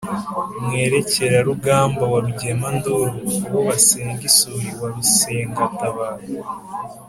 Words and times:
Mwerekerarugamba 0.65 2.03
wa 2.13 2.19
Rugemanduru, 2.25 3.09
uwo 3.47 3.61
basenga 3.67 4.21
isuri 4.29 4.67
wa 4.79 4.87
Rusengatabaro, 4.95 6.23